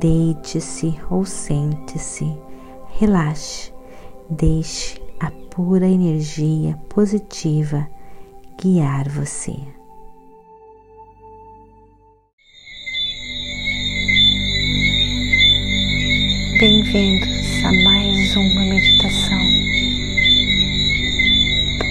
Deite-se 0.00 0.98
ou 1.10 1.26
sente-se, 1.26 2.26
relaxe, 2.98 3.70
deixe 4.30 4.98
a 5.20 5.30
pura 5.30 5.86
energia 5.86 6.78
positiva 6.88 7.86
guiar 8.58 9.06
você. 9.10 9.54
Bem-vindos 16.58 17.62
a 17.62 17.72
mais 17.84 18.34
uma 18.34 18.64
meditação. 18.64 19.42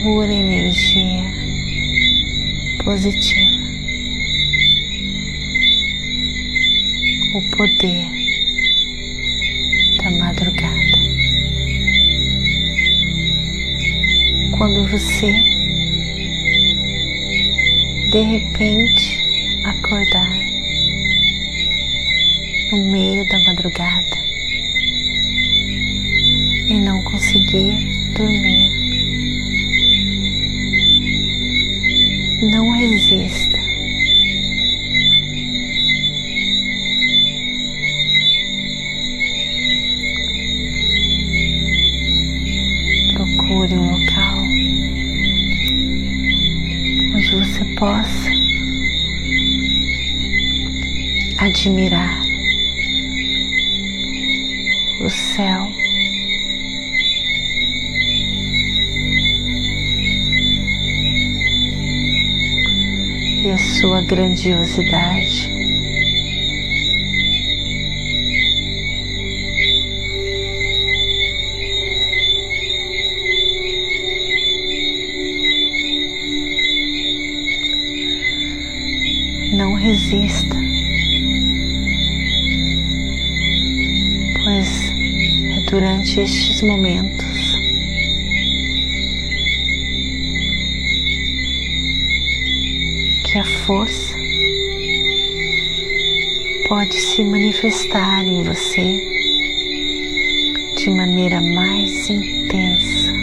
Pura 0.03 0.33
energia 0.33 1.23
positiva. 2.83 3.60
O 7.34 7.41
poder 7.44 8.12
da 9.98 10.12
madrugada. 10.12 10.99
Quando 14.57 14.85
você 14.90 15.32
de 18.10 18.21
repente 18.21 19.23
acordar 19.63 20.29
no 22.71 22.91
meio 22.91 23.26
da 23.29 23.40
madrugada 23.40 24.18
e 26.68 26.73
não 26.73 27.01
conseguir 27.04 28.12
dormir, 28.13 28.70
possa 47.82 48.29
admirar 51.40 52.21
o 55.04 55.10
céu. 55.10 55.68
E 63.43 63.49
a 63.49 63.57
sua 63.57 64.03
grandiosidade. 64.03 65.50
Durante 85.71 86.19
estes 86.19 86.61
momentos 86.61 87.55
que 93.23 93.37
a 93.39 93.45
força 93.65 94.13
pode 96.67 96.93
se 96.93 97.23
manifestar 97.23 98.27
em 98.27 98.43
você 98.43 98.99
de 100.75 100.89
maneira 100.89 101.39
mais 101.39 102.09
intensa. 102.09 103.13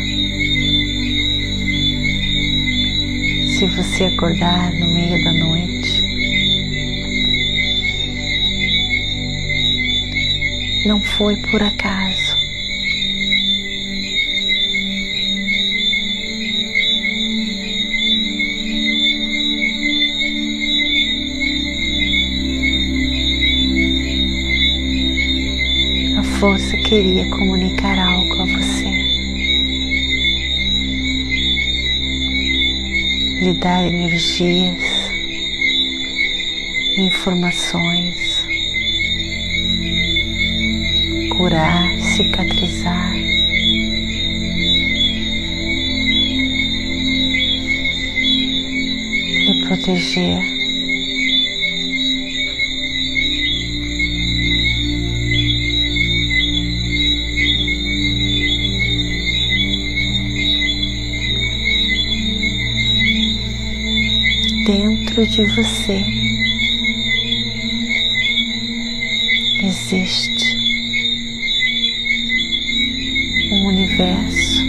Se 3.59 3.67
você 3.67 4.05
acordar 4.05 4.73
no 4.73 4.91
meio 4.91 5.23
da 5.23 5.33
noite, 5.35 6.03
não 10.87 10.99
foi 10.99 11.37
por 11.37 11.63
acaso. 11.63 12.28
Força 26.39 26.77
queria 26.77 27.29
comunicar 27.31 27.99
algo 27.99 28.43
a 28.43 28.45
você. 28.45 28.89
Lhe 33.41 33.53
dar 33.55 33.85
energias, 33.85 35.11
informações 36.97 38.47
curar, 41.39 41.97
cicatrizar. 42.01 43.15
E 49.47 49.67
proteger. 49.67 50.58
Dentro 65.19 65.33
de 65.33 65.53
você 65.53 66.05
existe 69.65 70.57
um 73.51 73.67
universo 73.67 74.63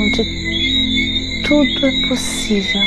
onde 0.00 0.24
tudo 1.44 1.86
é 1.86 2.08
possível. 2.08 2.82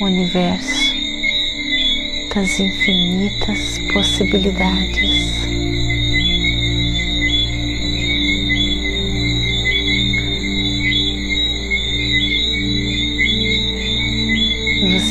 O 0.00 0.04
universo 0.06 0.94
das 2.34 2.58
infinitas 2.58 3.78
possibilidades. 3.92 5.59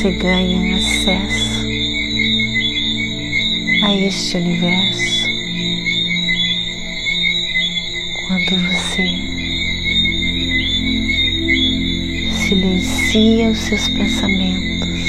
Você 0.00 0.12
ganha 0.12 0.76
acesso 0.76 1.66
a 3.84 3.94
este 3.96 4.38
universo 4.38 5.26
quando 8.26 8.56
você 8.66 9.04
silencia 12.32 13.50
os 13.50 13.58
seus 13.58 13.88
pensamentos 13.88 15.00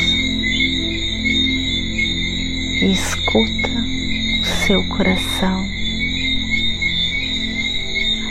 e 2.81 2.91
escuta 2.91 3.85
o 4.41 4.45
seu 4.45 4.83
coração, 4.89 5.69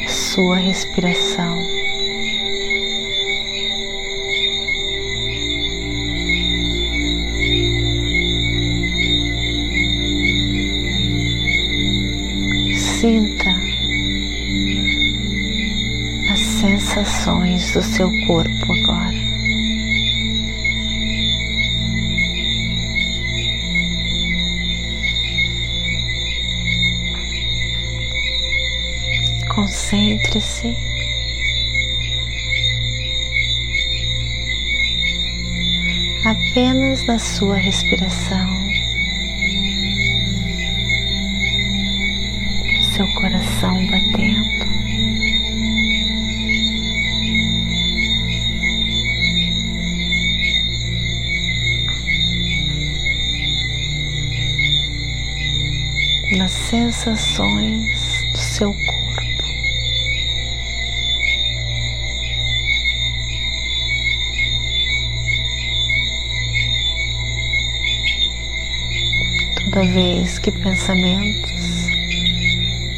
a 0.04 0.08
sua 0.10 0.56
respiração. 0.58 1.79
O 17.76 17.82
seu 17.82 18.10
corpo 18.26 18.72
agora. 18.72 19.14
Concentre-se. 29.54 30.76
Apenas 36.24 37.06
na 37.06 37.18
sua 37.20 37.56
respiração. 37.56 38.60
seu 42.96 43.06
coração 43.14 43.86
batendo. 43.86 44.79
Nas 56.40 56.52
sensações 56.52 58.24
do 58.32 58.38
seu 58.38 58.72
corpo. 58.72 59.44
toda 69.66 69.86
vez 69.92 70.38
que 70.38 70.50
pensamentos 70.50 71.88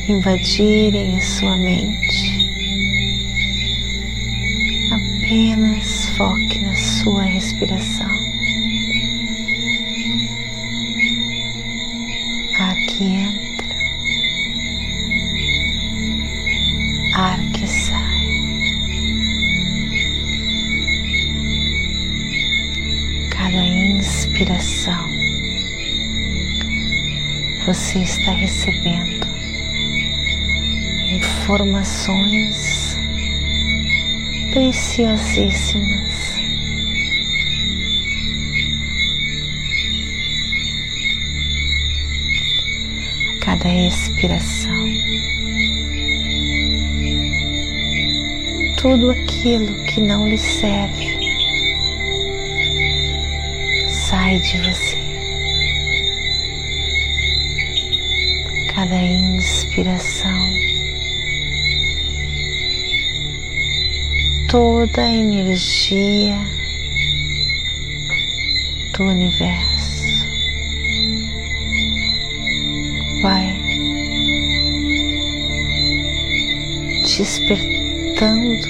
invadirem 0.08 1.20
sua 1.20 1.56
mente, 1.56 2.48
apenas 4.92 6.06
foque 6.10 6.60
na 6.60 6.76
sua 6.76 7.24
respiração. 7.24 8.08
Ar 12.60 12.76
você 27.92 27.98
está 27.98 28.32
recebendo 28.32 29.26
informações 31.10 32.96
preciosíssimas. 34.50 36.32
A 43.28 43.38
cada 43.44 43.68
expiração, 43.68 44.72
tudo 48.78 49.10
aquilo 49.10 49.84
que 49.84 50.00
não 50.00 50.26
lhe 50.26 50.38
serve 50.38 51.18
sai 53.90 54.38
de 54.38 54.56
você. 54.62 55.11
Cada 58.82 59.00
inspiração, 59.00 60.44
toda 64.48 65.02
a 65.02 65.08
energia 65.08 66.36
do 68.92 69.04
universo 69.04 70.26
vai 73.22 73.56
despertando 77.02 78.68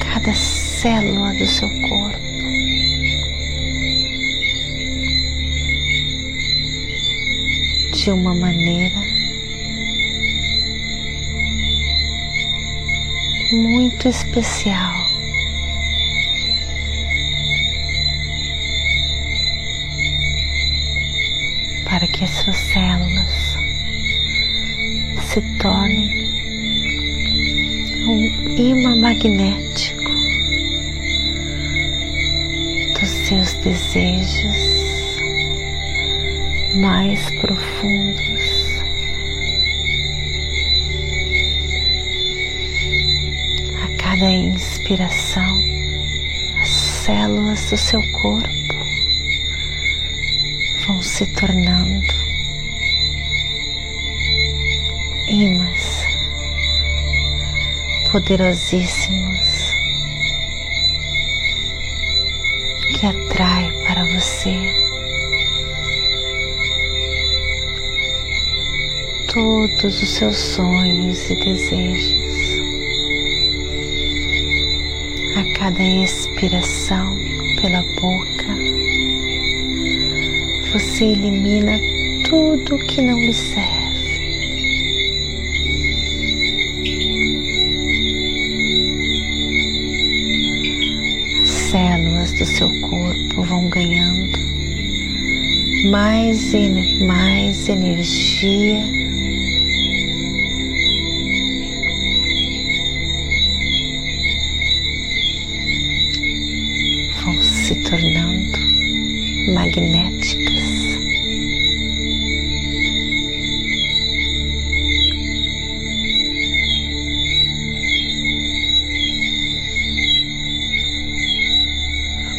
cada 0.00 0.34
célula 0.34 1.32
do 1.34 1.46
seu 1.46 1.68
corpo. 1.88 2.27
De 8.08 8.12
uma 8.12 8.34
maneira 8.34 8.98
muito 13.52 14.08
especial. 14.08 14.94
Para 21.84 22.08
que 22.08 22.24
as 22.24 22.30
suas 22.30 22.56
células 22.56 23.58
se 25.30 25.42
tornem 25.58 26.08
um 28.08 28.56
imã 28.56 28.96
magnético 28.96 30.02
dos 32.98 33.10
seus 33.28 33.52
desejos 33.62 34.87
mais 36.78 37.28
profundos. 37.40 38.78
A 43.82 44.02
cada 44.02 44.30
inspiração, 44.30 45.58
as 46.60 46.68
células 46.68 47.70
do 47.70 47.76
seu 47.76 48.00
corpo 48.12 48.48
vão 50.86 51.02
se 51.02 51.26
tornando 51.34 52.14
imãs 55.28 56.04
poderosíssimos 58.12 59.72
que 62.98 63.06
atrai 63.06 63.70
para 63.84 64.04
você 64.04 64.88
todos 69.32 70.02
os 70.02 70.08
seus 70.08 70.36
sonhos 70.36 71.30
e 71.30 71.36
desejos. 71.36 72.18
A 75.36 75.58
cada 75.58 75.82
expiração 75.82 77.16
pela 77.60 77.82
boca, 78.00 78.56
você 80.72 81.04
elimina 81.04 81.78
tudo 82.28 82.78
que 82.78 83.02
não 83.02 83.18
lhe 83.18 83.34
serve. 83.34 83.68
As 91.42 91.48
células 91.48 92.32
do 92.32 92.46
seu 92.46 92.68
corpo 92.80 93.42
vão 93.42 93.68
ganhando 93.68 94.38
mais 95.90 96.52
mais 97.06 97.68
energia 97.68 98.97
magnéticas. 109.48 110.98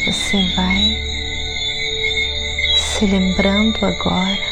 Você 0.06 0.42
vai 0.54 0.98
se 2.76 3.06
lembrando 3.06 3.84
agora 3.84 4.49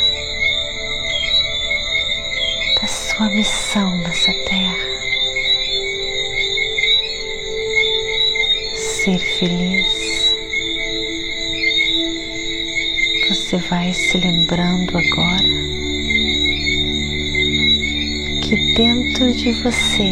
dentro 19.28 19.42
de 19.42 19.52
você 19.52 20.02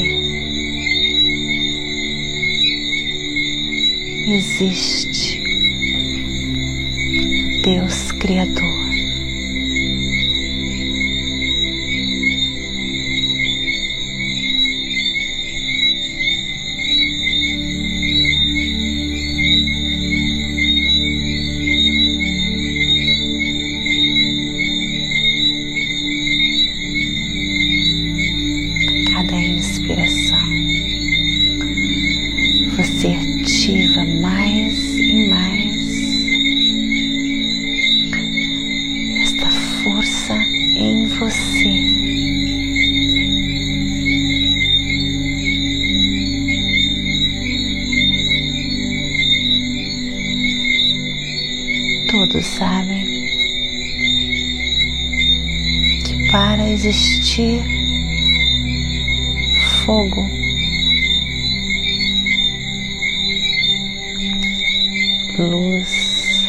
existe 4.29 5.43
Deus 7.63 8.13
Criador. 8.13 8.86
Todos 52.37 52.49
sabem 52.49 53.07
que 56.05 56.31
para 56.31 56.69
existir 56.69 57.63
fogo. 59.87 60.29
Luz 65.39 66.45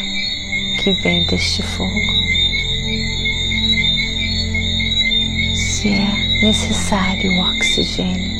que 0.76 0.92
vem 0.92 1.24
deste 1.24 1.62
fogo. 1.62 1.98
Se 5.54 5.88
é 5.88 6.28
necessário 6.42 7.32
o 7.32 7.50
oxigênio, 7.50 8.30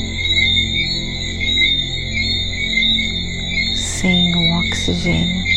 sem 3.75 4.35
o 4.35 4.59
oxigênio, 4.59 5.48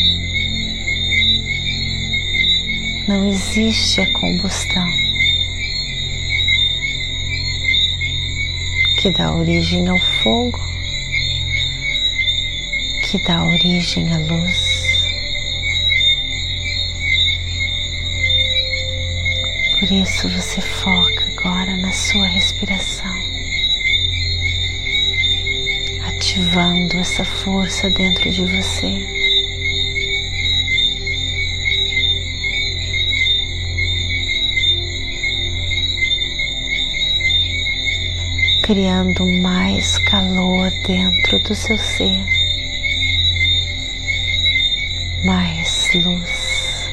não 3.09 3.29
existe 3.29 4.01
a 4.01 4.13
combustão 4.13 4.87
que 8.99 9.11
dá 9.11 9.35
origem 9.35 9.89
ao 9.89 9.99
fogo, 9.99 10.61
que 13.03 13.19
dá 13.19 13.43
origem 13.43 14.13
à 14.13 14.19
luz. 14.19 14.83
Por 19.81 19.91
isso 19.91 20.29
você 20.29 20.61
foca 20.61 21.27
agora 21.37 21.77
na 21.79 21.91
sua 21.91 22.29
respiração, 22.29 23.13
ativando 26.07 26.97
essa 26.99 27.25
força 27.25 27.91
dentro 27.91 28.31
de 28.31 28.45
você. 28.45 29.22
Criando 38.73 39.27
mais 39.43 39.99
calor 39.99 40.71
dentro 40.87 41.39
do 41.41 41.55
seu 41.55 41.77
ser, 41.77 42.25
mais 45.27 45.91
luz. 45.95 46.89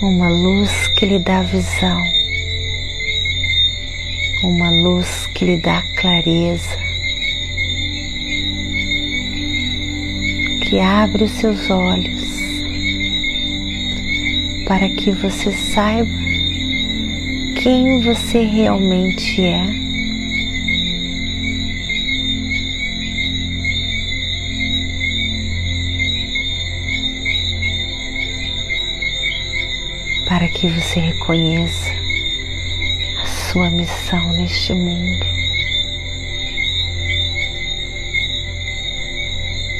uma 0.00 0.28
luz 0.28 0.86
que 0.86 1.04
lhe 1.04 1.18
dá 1.18 1.42
visão, 1.42 2.00
uma 4.44 4.70
luz 4.70 5.26
que 5.34 5.44
lhe 5.44 5.56
dá 5.56 5.82
clareza, 5.96 6.78
que 10.62 10.78
abre 10.78 11.24
os 11.24 11.32
seus 11.32 11.68
olhos 11.70 12.22
para 14.64 14.88
que 14.90 15.10
você 15.10 15.50
saiba 15.50 16.21
quem 17.62 18.00
você 18.00 18.40
realmente 18.42 19.40
é. 19.40 19.62
para 30.26 30.48
que 30.48 30.66
você 30.66 30.98
reconheça 30.98 31.90
a 33.22 33.26
sua 33.26 33.70
missão 33.70 34.32
neste 34.32 34.72
mundo. 34.72 35.26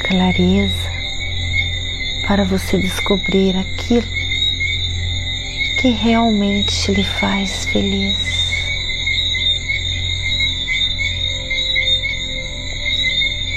Clareza 0.07 0.89
para 2.27 2.45
você 2.45 2.77
descobrir 2.77 3.57
aquilo 3.57 4.22
que 5.83 5.89
realmente 5.89 6.93
lhe 6.93 7.03
faz 7.03 7.65
feliz. 7.65 8.17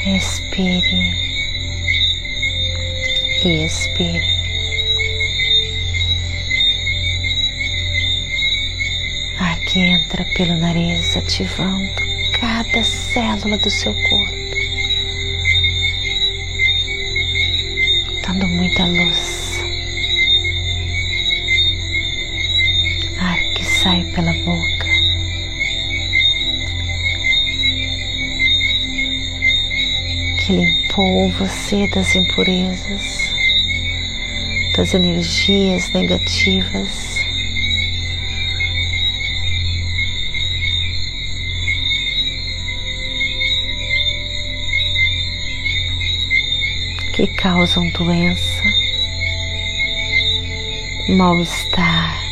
Expire 0.04 1.14
e 3.45 3.64
expire. 3.64 4.37
que 9.66 9.80
entra 9.80 10.25
pelo 10.37 10.56
nariz, 10.56 11.16
ativando 11.16 12.02
cada 12.40 12.83
célula 12.83 13.59
do 13.59 13.68
seu 13.68 13.92
corpo, 13.92 14.37
dando 18.23 18.49
muita 18.49 18.87
luz. 18.87 19.35
Sai 23.86 24.02
pela 24.06 24.32
boca. 24.32 24.86
Que 30.38 30.52
limpou 30.52 31.30
você 31.30 31.86
das 31.94 32.16
impurezas, 32.16 33.32
das 34.76 34.92
energias 34.92 35.88
negativas 35.92 37.20
que 47.12 47.28
causam 47.28 47.88
doença, 47.90 48.64
mal-estar, 51.08 52.25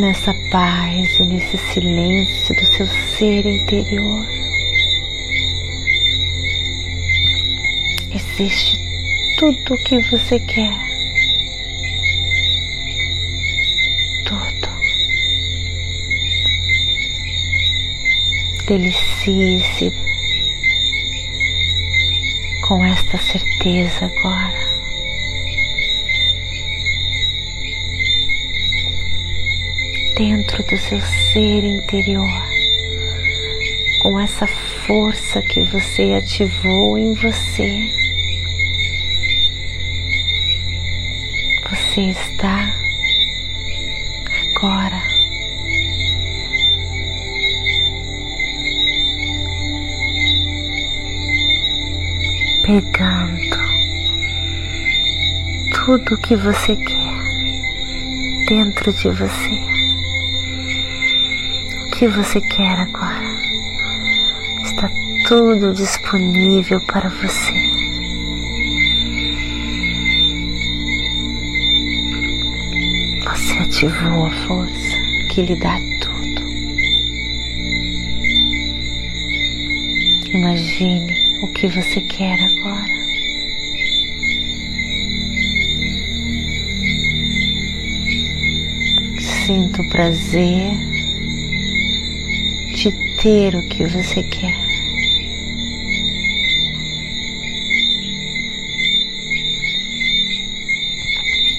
nessa 0.00 0.32
paz 0.50 1.14
e 1.20 1.22
nesse 1.24 1.58
silêncio 1.58 2.54
do 2.56 2.64
seu 2.74 2.86
ser 2.86 3.44
interior. 3.44 4.26
Existe 8.10 8.78
tudo 9.36 9.74
o 9.74 9.84
que 9.84 9.98
você 10.10 10.40
quer. 10.40 10.80
Tudo. 14.24 14.68
Delicie-se 18.66 19.92
com 22.66 22.82
esta 22.86 23.18
certeza 23.18 24.06
agora. 24.06 24.69
Dentro 30.20 30.62
do 30.64 30.76
seu 30.76 31.00
ser 31.00 31.64
interior, 31.64 32.28
com 34.02 34.20
essa 34.20 34.46
força 34.46 35.40
que 35.40 35.62
você 35.62 36.12
ativou 36.12 36.98
em 36.98 37.14
você. 37.14 37.90
Você 41.70 42.02
está 42.10 42.70
agora 44.58 45.02
pegando 52.62 53.58
tudo 55.72 56.18
que 56.18 56.36
você 56.36 56.76
quer 56.76 57.08
dentro 58.46 58.92
de 58.92 59.08
você 59.08 59.69
que 62.00 62.08
você 62.08 62.40
quer 62.40 62.80
agora. 62.80 63.26
Está 64.64 64.90
tudo 65.28 65.74
disponível 65.74 66.80
para 66.86 67.10
você. 67.10 67.52
ativou 73.60 74.26
a 74.26 74.30
força 74.46 74.96
que 75.28 75.42
lhe 75.42 75.56
dá 75.56 75.78
tudo. 76.00 76.42
Imagine 80.32 81.12
o 81.42 81.48
que 81.48 81.66
você 81.68 82.00
quer 82.00 82.38
agora. 82.40 83.00
Sinta 89.46 89.82
o 89.82 89.88
prazer 89.90 90.89
ter 93.20 93.54
o 93.54 93.62
que 93.68 93.84
você 93.84 94.22
quer. 94.22 94.54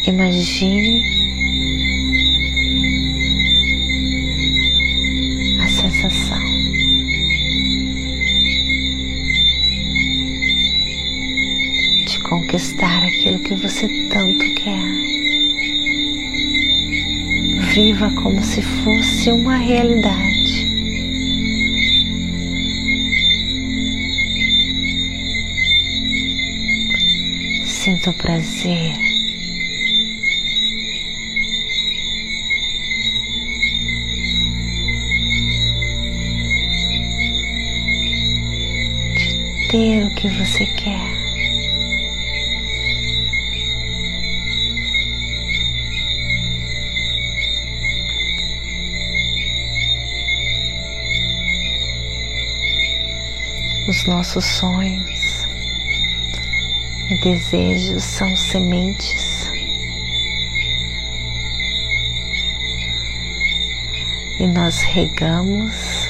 Imagine 0.08 1.04
a 5.62 5.68
sensação 5.68 6.40
de 12.08 12.20
conquistar 12.22 13.04
aquilo 13.04 13.38
que 13.38 13.54
você 13.54 13.88
tanto 14.10 14.44
quer. 14.56 14.82
Viva 17.72 18.10
como 18.16 18.42
se 18.42 18.64
fosse 18.64 19.32
uma 19.32 19.58
realidade. 19.58 20.31
Sinta 27.84 28.12
o 28.12 28.14
prazer 28.14 28.94
ter 39.72 40.06
o 40.06 40.14
que 40.14 40.28
você 40.28 40.68
quer. 40.68 41.02
Os 53.90 54.06
nossos 54.06 54.46
sonhos 54.46 55.21
e 57.12 57.18
desejos 57.18 58.06
são 58.06 58.36
sementes. 58.38 59.52
E 64.40 64.48
nós 64.48 64.80
regamos 64.80 66.08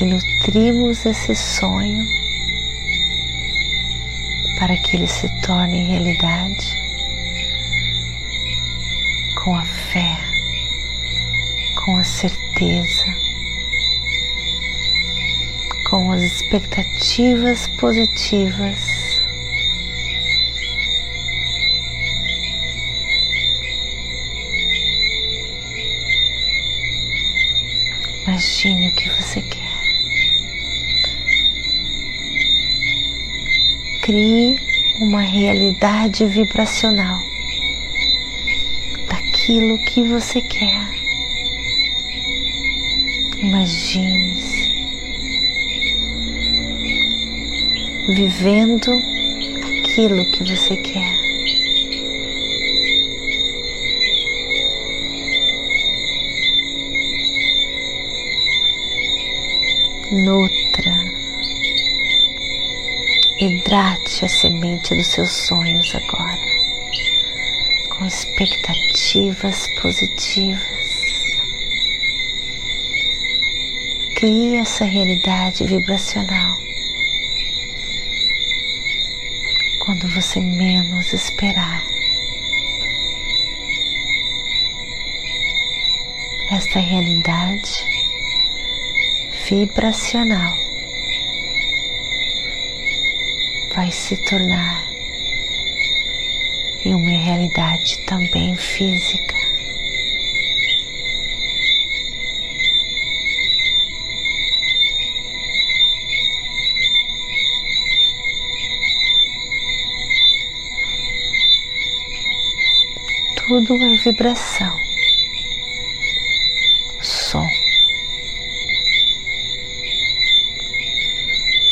e 0.00 0.04
nutrimos 0.04 1.04
esse 1.04 1.34
sonho 1.34 2.06
para 4.60 4.76
que 4.76 4.96
ele 4.96 5.08
se 5.08 5.28
torne 5.40 5.88
realidade 5.88 6.78
com 9.42 9.56
a 9.56 9.64
fé, 9.64 10.18
com 11.84 11.96
a 11.96 12.04
certeza, 12.04 13.06
com 15.90 16.12
as 16.12 16.22
expectativas 16.22 17.66
positivas. 17.66 18.97
Imagine 28.28 28.88
o 28.88 28.92
que 28.92 29.08
você 29.08 29.40
quer. 29.40 29.78
crie 34.02 34.58
uma 35.00 35.22
realidade 35.22 36.26
vibracional 36.26 37.18
daquilo 39.08 39.78
que 39.78 40.02
você 40.02 40.42
quer. 40.42 40.90
Imagine-se 43.38 44.72
vivendo 48.08 48.92
aquilo 49.80 50.30
que 50.32 50.44
você 50.44 50.76
quer. 50.76 51.17
Nutra 60.10 60.94
Hidrate 63.38 64.24
a 64.24 64.28
semente 64.28 64.94
dos 64.94 65.06
seus 65.08 65.30
sonhos 65.30 65.94
agora, 65.94 66.40
com 67.90 68.06
expectativas 68.06 69.68
positivas. 69.82 70.62
Crie 74.16 74.56
essa 74.56 74.86
realidade 74.86 75.64
vibracional 75.64 76.56
quando 79.84 80.08
você 80.08 80.40
menos 80.40 81.12
esperar. 81.12 81.84
Esta 86.50 86.78
realidade 86.78 87.87
vibracional 89.48 90.52
vai 93.74 93.90
se 93.90 94.14
tornar 94.18 94.84
em 96.84 96.94
uma 96.94 97.10
realidade 97.10 97.98
também 98.00 98.54
física. 98.56 99.34
Tudo 113.46 113.82
é 113.82 113.96
vibração, 113.96 114.87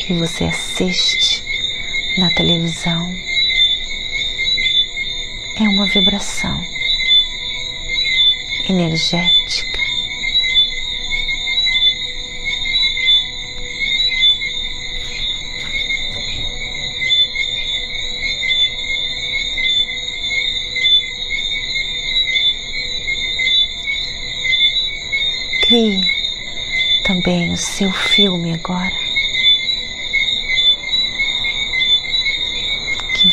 Que 0.07 0.14
você 0.14 0.45
assiste 0.45 1.42
na 2.16 2.31
televisão 2.31 3.12
é 5.57 5.69
uma 5.69 5.85
vibração 5.87 6.64
energética. 8.69 9.81
Crie 25.62 26.01
também 27.03 27.51
o 27.51 27.57
seu 27.57 27.90
filme 27.90 28.55
agora. 28.55 29.06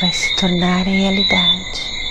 Vai 0.04 0.12
se 0.12 0.36
tornar 0.36 0.86
realidade. 0.86 2.03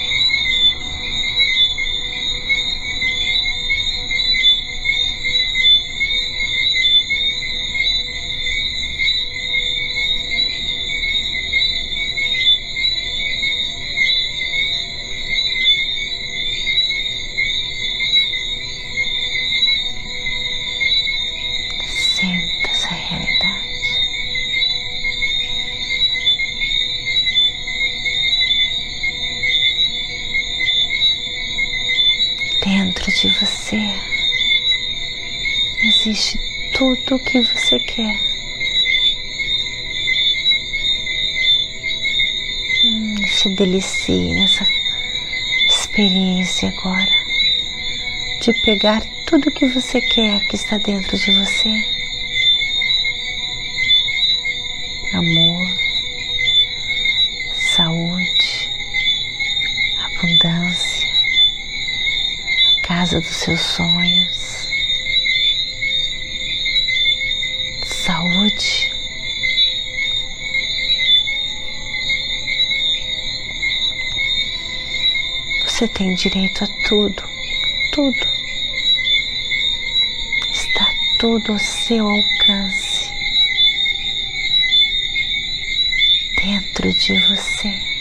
Você 37.73 37.79
quer. 37.79 38.21
Hum, 42.85 43.17
se 43.27 43.49
delicie 43.49 44.35
nessa 44.35 44.67
experiência 45.67 46.69
agora. 46.69 47.23
de 48.43 48.53
pegar 48.63 49.01
tudo 49.25 49.53
que 49.53 49.67
você 49.67 50.01
quer 50.01 50.41
que 50.47 50.57
está 50.57 50.77
dentro 50.77 51.17
de 51.17 51.33
você. 51.33 51.69
Amor, 55.15 55.69
saúde, 57.55 58.69
abundância, 60.05 61.09
a 62.67 62.81
casa 62.83 63.21
dos 63.21 63.37
seus 63.37 63.61
sonhos, 63.61 64.32
Você 75.83 75.89
tem 75.89 76.15
direito 76.15 76.63
a 76.63 76.69
tudo, 76.89 77.25
tudo. 77.91 78.17
Está 80.53 80.87
tudo 81.19 81.55
ao 81.55 81.59
seu 81.59 82.07
alcance. 82.07 83.11
Dentro 86.37 86.93
de 86.93 87.19
você. 87.27 87.92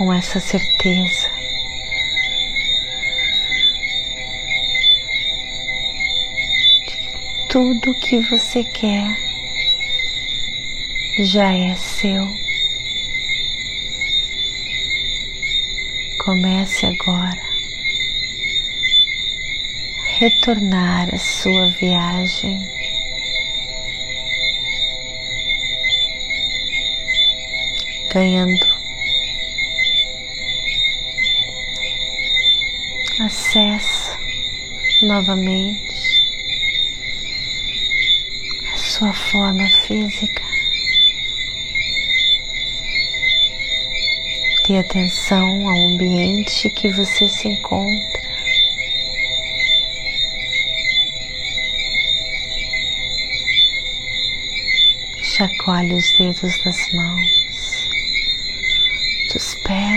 Com 0.00 0.10
essa 0.10 0.40
certeza. 0.40 1.30
Tudo 7.50 7.92
que 7.92 8.18
você 8.20 8.64
quer 8.64 9.14
já 11.18 11.52
é 11.52 11.74
seu. 11.74 12.26
Comece 16.24 16.86
agora 16.86 17.42
retornar 20.18 21.14
à 21.14 21.18
sua 21.18 21.68
viagem. 21.68 22.58
Ganhando 28.10 28.79
acesso 33.20 34.18
novamente 35.02 36.22
a 38.72 38.78
sua 38.78 39.12
forma 39.12 39.68
física. 39.86 40.42
Dê 44.66 44.78
atenção 44.78 45.68
ao 45.68 45.88
ambiente 45.88 46.70
que 46.70 46.88
você 46.88 47.28
se 47.28 47.48
encontra. 47.48 48.20
Chacoalhe 55.22 55.94
os 55.94 56.12
dedos 56.12 56.58
das 56.64 56.92
mãos, 56.92 57.88
dos 59.32 59.54
pés. 59.56 59.89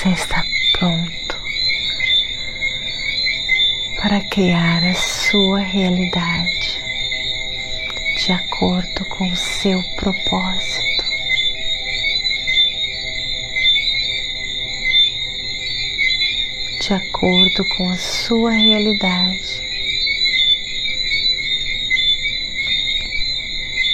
Você 0.00 0.08
está 0.12 0.42
pronto 0.72 1.38
para 3.96 4.18
criar 4.30 4.82
a 4.82 4.94
sua 4.94 5.58
realidade 5.58 6.80
de 8.16 8.32
acordo 8.32 9.04
com 9.04 9.28
o 9.30 9.36
seu 9.36 9.82
propósito. 9.96 11.04
De 16.80 16.94
acordo 16.94 17.62
com 17.76 17.90
a 17.90 17.96
sua 17.98 18.52
realidade. 18.52 19.60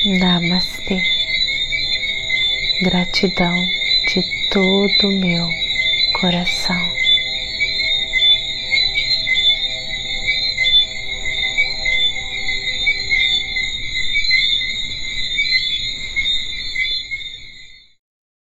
Namastê. 0.04 1.02
Gratidão 2.82 3.56
de 4.06 4.22
todo 4.50 5.10
meu 5.10 5.65
coração. 6.16 6.95